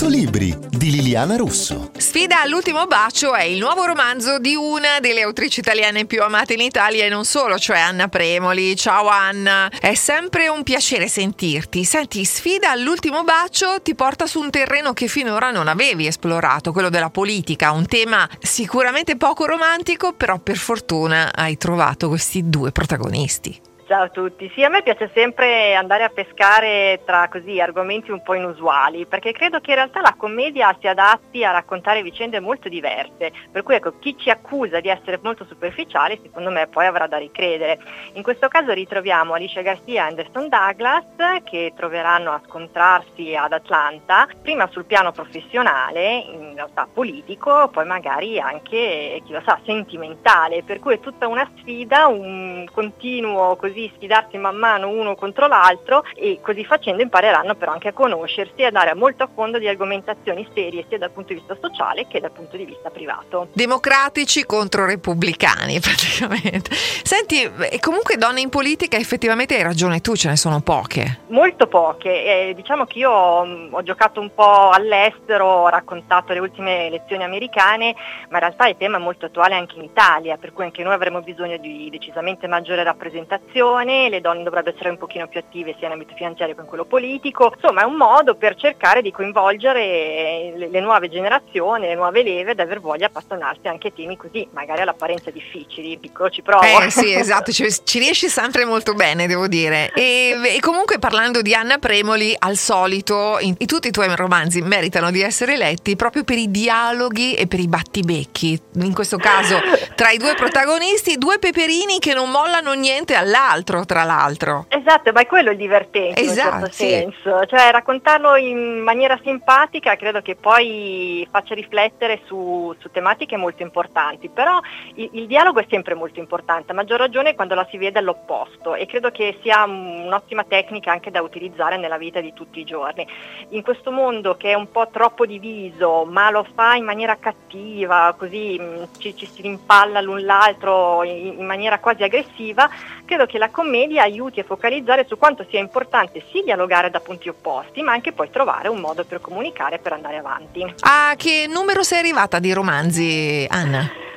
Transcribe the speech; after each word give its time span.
100 0.00 0.16
libri 0.16 0.56
di 0.70 0.90
Liliana 0.92 1.36
Russo. 1.36 1.90
Sfida 1.94 2.40
all'ultimo 2.40 2.86
bacio 2.86 3.34
è 3.34 3.42
il 3.42 3.58
nuovo 3.58 3.84
romanzo 3.84 4.38
di 4.38 4.54
una 4.54 4.98
delle 4.98 5.20
autrici 5.20 5.60
italiane 5.60 6.06
più 6.06 6.22
amate 6.22 6.54
in 6.54 6.62
Italia 6.62 7.04
e 7.04 7.10
non 7.10 7.26
solo, 7.26 7.58
cioè 7.58 7.80
Anna 7.80 8.08
Premoli. 8.08 8.74
Ciao 8.76 9.08
Anna, 9.08 9.68
è 9.78 9.92
sempre 9.92 10.48
un 10.48 10.62
piacere 10.62 11.06
sentirti. 11.06 11.84
Senti, 11.84 12.24
Sfida 12.24 12.70
all'ultimo 12.70 13.24
bacio 13.24 13.82
ti 13.82 13.94
porta 13.94 14.26
su 14.26 14.40
un 14.40 14.48
terreno 14.48 14.94
che 14.94 15.06
finora 15.06 15.50
non 15.50 15.68
avevi 15.68 16.06
esplorato, 16.06 16.72
quello 16.72 16.88
della 16.88 17.10
politica, 17.10 17.72
un 17.72 17.84
tema 17.84 18.26
sicuramente 18.40 19.18
poco 19.18 19.44
romantico, 19.44 20.14
però 20.14 20.38
per 20.38 20.56
fortuna 20.56 21.30
hai 21.34 21.58
trovato 21.58 22.08
questi 22.08 22.48
due 22.48 22.72
protagonisti. 22.72 23.68
Ciao 23.90 24.04
a 24.04 24.08
tutti, 24.08 24.48
sì 24.54 24.62
a 24.62 24.68
me 24.68 24.84
piace 24.84 25.10
sempre 25.12 25.74
andare 25.74 26.04
a 26.04 26.10
pescare 26.10 27.00
tra 27.04 27.26
così 27.28 27.60
argomenti 27.60 28.12
un 28.12 28.22
po' 28.22 28.34
inusuali 28.34 29.04
perché 29.04 29.32
credo 29.32 29.58
che 29.58 29.70
in 29.70 29.78
realtà 29.78 30.00
la 30.00 30.14
commedia 30.16 30.76
si 30.78 30.86
adatti 30.86 31.44
a 31.44 31.50
raccontare 31.50 32.00
vicende 32.00 32.38
molto 32.38 32.68
diverse, 32.68 33.32
per 33.50 33.64
cui 33.64 33.74
ecco 33.74 33.98
chi 33.98 34.16
ci 34.16 34.30
accusa 34.30 34.78
di 34.78 34.88
essere 34.88 35.18
molto 35.20 35.44
superficiali 35.44 36.20
secondo 36.22 36.50
me 36.50 36.68
poi 36.68 36.86
avrà 36.86 37.08
da 37.08 37.16
ricredere. 37.16 37.80
In 38.12 38.22
questo 38.22 38.46
caso 38.46 38.70
ritroviamo 38.70 39.34
Alicia 39.34 39.60
Garcia 39.60 39.90
e 39.90 39.98
Anderson 39.98 40.48
Douglas 40.48 41.42
che 41.42 41.72
troveranno 41.74 42.30
a 42.30 42.40
scontrarsi 42.46 43.34
ad 43.34 43.52
Atlanta, 43.52 44.28
prima 44.40 44.68
sul 44.68 44.84
piano 44.84 45.10
professionale, 45.10 46.26
in 46.30 46.52
realtà 46.54 46.86
politico, 46.86 47.68
poi 47.72 47.86
magari 47.86 48.38
anche 48.38 49.20
chi 49.26 49.32
lo 49.32 49.42
sa 49.44 49.58
sentimentale, 49.64 50.62
per 50.62 50.78
cui 50.78 50.94
è 50.94 51.00
tutta 51.00 51.26
una 51.26 51.50
sfida, 51.56 52.06
un 52.06 52.68
continuo 52.72 53.56
così 53.56 53.78
così 53.80 53.92
sfidarsi 53.94 54.36
man 54.36 54.56
mano 54.56 54.88
uno 54.88 55.14
contro 55.14 55.46
l'altro 55.46 56.04
e 56.14 56.40
così 56.42 56.64
facendo 56.64 57.02
impareranno 57.02 57.54
però 57.54 57.72
anche 57.72 57.88
a 57.88 57.92
conoscersi 57.92 58.56
e 58.56 58.66
andare 58.66 58.94
molto 58.94 59.22
a 59.22 59.28
fondo 59.32 59.58
di 59.58 59.68
argomentazioni 59.68 60.46
serie 60.52 60.84
sia 60.88 60.98
dal 60.98 61.10
punto 61.10 61.32
di 61.32 61.38
vista 61.38 61.56
sociale 61.60 62.06
che 62.08 62.20
dal 62.20 62.32
punto 62.32 62.56
di 62.56 62.64
vista 62.64 62.90
privato. 62.90 63.48
Democratici 63.52 64.44
contro 64.44 64.84
repubblicani 64.84 65.78
praticamente. 65.80 66.70
Senti, 66.72 67.42
e 67.42 67.78
comunque 67.80 68.16
donne 68.16 68.40
in 68.40 68.50
politica 68.50 68.96
effettivamente 68.96 69.54
hai 69.54 69.62
ragione 69.62 70.00
tu, 70.00 70.16
ce 70.16 70.28
ne 70.28 70.36
sono 70.36 70.60
poche. 70.60 71.20
Molto 71.28 71.66
poche, 71.66 72.48
eh, 72.48 72.54
diciamo 72.54 72.84
che 72.84 72.98
io 72.98 73.10
ho, 73.10 73.44
mm, 73.44 73.74
ho 73.74 73.82
giocato 73.82 74.20
un 74.20 74.32
po' 74.34 74.70
all'estero, 74.70 75.46
ho 75.46 75.68
raccontato 75.68 76.32
le 76.32 76.40
ultime 76.40 76.86
elezioni 76.86 77.22
americane, 77.22 77.94
ma 78.28 78.38
in 78.38 78.40
realtà 78.40 78.66
il 78.66 78.76
tema 78.76 78.96
è 78.96 79.00
molto 79.00 79.26
attuale 79.26 79.54
anche 79.54 79.76
in 79.76 79.84
Italia, 79.84 80.36
per 80.36 80.52
cui 80.52 80.64
anche 80.64 80.82
noi 80.82 80.94
avremo 80.94 81.20
bisogno 81.20 81.56
di 81.56 81.88
decisamente 81.90 82.46
maggiore 82.46 82.82
rappresentazione 82.82 83.69
formazione, 83.70 84.08
le 84.08 84.20
donne 84.20 84.42
dovrebbero 84.42 84.74
essere 84.74 84.90
un 84.90 84.98
pochino 84.98 85.28
più 85.28 85.40
attive 85.40 85.74
sia 85.78 85.86
in 85.86 85.92
ambito 85.92 86.14
finanziario 86.14 86.54
che 86.54 86.60
in 86.60 86.66
quello 86.66 86.84
politico, 86.84 87.52
insomma 87.54 87.82
è 87.82 87.84
un 87.84 87.94
modo 87.94 88.34
per 88.34 88.56
cercare 88.56 89.02
di 89.02 89.10
coinvolgere 89.10 90.52
le, 90.56 90.68
le 90.68 90.80
nuove 90.80 91.08
generazioni, 91.08 91.86
le 91.86 91.94
nuove 91.94 92.22
leve 92.22 92.52
ad 92.52 92.60
aver 92.60 92.80
voglia 92.80 92.98
di 92.98 93.04
appassionarsi 93.04 93.68
anche 93.68 93.88
a 93.88 93.92
temi 93.94 94.16
così, 94.16 94.46
magari 94.52 94.80
all'apparenza 94.82 95.30
difficili, 95.30 95.98
piccolo 95.98 96.30
ci 96.30 96.42
provo. 96.42 96.64
Eh 96.64 96.90
sì, 96.90 97.12
esatto, 97.14 97.52
ci, 97.52 97.66
ci 97.84 97.98
riesci 97.98 98.28
sempre 98.28 98.64
molto 98.64 98.94
bene, 98.94 99.26
devo 99.26 99.46
dire. 99.46 99.90
E, 99.94 100.36
e, 100.42 100.60
comunque 100.60 100.98
parlando 100.98 101.42
di 101.42 101.54
Anna 101.54 101.78
Premoli, 101.78 102.34
al 102.38 102.56
solito, 102.56 103.38
in, 103.40 103.54
in 103.56 103.66
tutti 103.66 103.88
i 103.88 103.90
tuoi 103.90 104.14
romanzi 104.14 104.60
meritano 104.60 105.10
di 105.10 105.22
essere 105.22 105.56
letti 105.56 105.96
proprio 105.96 106.24
per 106.24 106.38
i 106.38 106.50
dialoghi 106.50 107.34
e 107.34 107.46
per 107.46 107.60
i 107.60 107.68
battibecchi. 107.68 108.60
In 108.74 108.92
questo 108.92 109.16
caso, 109.16 109.60
tra 109.94 110.10
i 110.10 110.18
due 110.18 110.34
protagonisti, 110.34 111.16
due 111.16 111.38
peperini 111.38 111.98
che 111.98 112.14
non 112.14 112.30
mollano 112.30 112.72
niente 112.72 113.14
all'altro 113.14 113.59
altro, 113.60 113.84
tra 113.84 114.04
l'altro. 114.04 114.66
Esatto, 114.68 115.12
ma 115.12 115.20
è 115.20 115.26
quello 115.26 115.50
il 115.50 115.56
divertente 115.56 116.20
esatto, 116.20 116.48
in 116.48 116.54
un 116.54 116.60
certo 116.60 116.74
sì. 116.74 116.88
senso, 116.88 117.46
cioè 117.46 117.70
raccontarlo 117.70 118.36
in 118.36 118.80
maniera 118.80 119.18
simpatica 119.22 119.96
credo 119.96 120.20
che 120.22 120.34
poi 120.34 121.26
faccia 121.30 121.54
riflettere 121.54 122.22
su, 122.24 122.74
su 122.78 122.90
tematiche 122.90 123.36
molto 123.36 123.62
importanti, 123.62 124.28
però 124.28 124.60
il, 124.94 125.10
il, 125.12 125.26
dialogo 125.26 125.60
è 125.60 125.66
sempre 125.68 125.94
molto 125.94 126.18
importante, 126.18 126.72
a 126.72 126.74
maggior 126.74 126.98
ragione 126.98 127.34
quando 127.34 127.54
la 127.54 127.66
si 127.70 127.78
vede 127.78 127.98
all'opposto 127.98 128.74
e 128.74 128.86
credo 128.86 129.10
che 129.10 129.38
sia 129.42 129.64
un'ottima 129.64 130.44
tecnica 130.44 130.90
anche 130.90 131.10
da 131.10 131.22
utilizzare 131.22 131.76
nella 131.76 131.98
vita 131.98 132.20
di 132.20 132.32
tutti 132.32 132.60
i 132.60 132.64
giorni. 132.64 133.06
In 133.50 133.62
questo 133.62 133.90
mondo 133.90 134.36
che 134.36 134.50
è 134.50 134.54
un 134.54 134.70
po' 134.70 134.88
troppo 134.90 135.26
diviso, 135.26 136.04
ma 136.04 136.30
lo 136.30 136.46
fa 136.54 136.74
in 136.74 136.84
maniera 136.84 137.16
cattiva, 137.18 138.14
così 138.16 138.60
ci, 138.98 139.14
ci, 139.16 139.26
si 139.26 139.42
rimpalla 139.42 140.00
l'un 140.00 140.24
l'altro 140.24 141.02
in, 141.02 141.38
in 141.38 141.46
maniera 141.46 141.78
quasi 141.78 142.02
aggressiva, 142.02 142.68
credo 143.04 143.26
che 143.26 143.38
la 143.40 143.48
commedia 143.48 144.02
aiuti 144.02 144.40
a 144.40 144.44
focalizzare 144.44 145.06
su 145.08 145.16
quanto 145.16 145.46
sia 145.48 145.58
importante 145.58 146.22
sì 146.30 146.42
dialogare 146.44 146.90
da 146.90 147.00
punti 147.00 147.30
opposti, 147.30 147.80
ma 147.80 147.92
anche 147.92 148.12
poi 148.12 148.28
trovare 148.28 148.68
un 148.68 148.78
modo 148.78 149.04
per 149.04 149.22
comunicare 149.22 149.78
per 149.78 149.94
andare 149.94 150.18
avanti. 150.18 150.74
A 150.80 151.14
che 151.16 151.46
numero 151.48 151.82
sei 151.82 152.00
arrivata 152.00 152.38
di 152.38 152.52
romanzi, 152.52 153.46
Anna? 153.48 154.08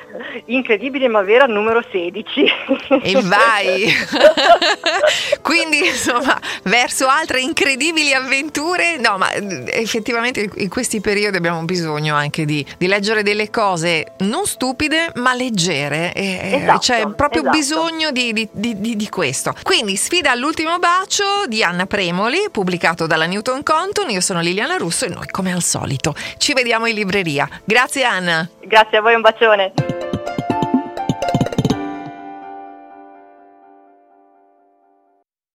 Incredibile 0.46 1.08
ma 1.08 1.22
vera, 1.22 1.46
numero 1.46 1.82
16. 1.90 2.44
E 3.02 3.20
vai! 3.22 3.92
Quindi 5.42 5.86
insomma, 5.86 6.40
verso 6.64 7.06
altre 7.06 7.40
incredibili 7.40 8.12
avventure. 8.12 8.96
No, 8.98 9.18
ma 9.18 9.32
effettivamente 9.32 10.50
in 10.54 10.68
questi 10.68 11.00
periodi 11.00 11.36
abbiamo 11.36 11.62
bisogno 11.62 12.14
anche 12.14 12.44
di, 12.44 12.64
di 12.78 12.86
leggere 12.86 13.22
delle 13.22 13.50
cose 13.50 14.14
non 14.18 14.46
stupide 14.46 15.12
ma 15.16 15.34
leggere. 15.34 16.12
Esatto, 16.14 16.78
c'è 16.78 17.06
proprio 17.14 17.42
esatto. 17.42 17.56
bisogno 17.56 18.10
di, 18.10 18.48
di, 18.52 18.96
di, 18.96 19.08
questo. 19.08 19.54
Quindi 19.62 19.96
sfida 19.96 20.30
all'ultimo 20.30 20.78
bacio 20.78 21.24
di 21.46 21.62
Anna 21.62 21.86
Premoli, 21.86 22.48
pubblicato 22.50 23.06
dalla 23.06 23.26
Newton 23.26 23.62
Compton. 23.62 24.10
Io 24.10 24.20
sono 24.20 24.40
Liliana 24.40 24.76
Russo 24.76 25.04
e 25.04 25.08
noi 25.08 25.26
come 25.30 25.52
al 25.52 25.62
solito 25.62 26.14
ci 26.38 26.52
vediamo 26.52 26.86
in 26.86 26.94
libreria. 26.94 27.48
Grazie 27.64 28.04
Anna. 28.04 28.48
Grazie 28.60 28.98
a 28.98 29.00
voi, 29.00 29.14
un 29.14 29.20
bacione. 29.20 29.72